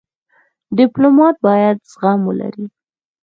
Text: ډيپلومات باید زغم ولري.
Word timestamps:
ډيپلومات 0.77 1.35
باید 1.47 1.77
زغم 1.91 2.19
ولري. 2.25 2.65